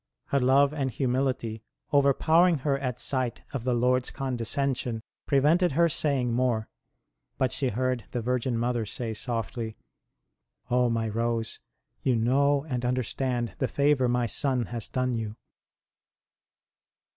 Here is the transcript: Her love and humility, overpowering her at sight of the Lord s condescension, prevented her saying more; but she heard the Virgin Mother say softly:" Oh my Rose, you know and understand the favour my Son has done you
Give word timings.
Her 0.29 0.39
love 0.39 0.73
and 0.73 0.89
humility, 0.89 1.61
overpowering 1.93 2.57
her 2.65 2.75
at 2.79 2.99
sight 2.99 3.43
of 3.53 3.65
the 3.65 3.75
Lord 3.75 4.03
s 4.05 4.09
condescension, 4.09 5.03
prevented 5.27 5.73
her 5.73 5.87
saying 5.87 6.33
more; 6.33 6.67
but 7.37 7.51
she 7.51 7.69
heard 7.69 8.05
the 8.09 8.19
Virgin 8.19 8.57
Mother 8.57 8.83
say 8.83 9.13
softly:" 9.13 9.77
Oh 10.71 10.89
my 10.89 11.07
Rose, 11.07 11.59
you 12.01 12.15
know 12.15 12.65
and 12.67 12.83
understand 12.83 13.53
the 13.59 13.67
favour 13.67 14.07
my 14.09 14.25
Son 14.25 14.65
has 14.73 14.89
done 14.89 15.13
you 15.13 15.35